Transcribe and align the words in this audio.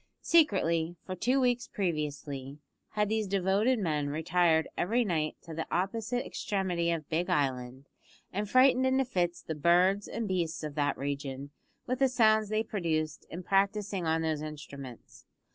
Secretly, 0.23 0.95
for 1.05 1.13
two 1.13 1.39
weeks 1.39 1.67
previously, 1.67 2.57
had 2.93 3.07
these 3.07 3.27
devoted 3.27 3.77
men 3.77 4.09
retired 4.09 4.67
every 4.75 5.05
night 5.05 5.37
to 5.43 5.53
the 5.53 5.67
opposite 5.69 6.25
extremity 6.25 6.89
of 6.89 7.07
Big 7.07 7.29
Island, 7.29 7.85
and 8.33 8.49
frightened 8.49 8.87
into 8.87 9.05
fits 9.05 9.43
the 9.43 9.53
birds 9.53 10.07
and 10.07 10.27
beasts 10.27 10.63
of 10.63 10.73
that 10.73 10.97
region 10.97 11.51
with 11.85 11.99
the 11.99 12.09
sounds 12.09 12.49
they 12.49 12.63
produced 12.63 13.27
in 13.29 13.43
practising 13.43 14.07
on 14.07 14.23
those 14.23 14.41
instruments. 14.41 15.27